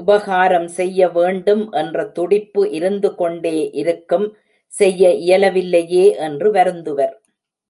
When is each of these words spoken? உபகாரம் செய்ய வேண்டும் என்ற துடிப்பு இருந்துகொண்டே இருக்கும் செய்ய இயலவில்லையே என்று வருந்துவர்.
உபகாரம் 0.00 0.66
செய்ய 0.68 1.08
வேண்டும் 1.08 1.64
என்ற 1.72 2.04
துடிப்பு 2.08 2.62
இருந்துகொண்டே 2.70 3.54
இருக்கும் 3.72 4.26
செய்ய 4.72 5.10
இயலவில்லையே 5.24 6.04
என்று 6.18 6.50
வருந்துவர். 6.52 7.14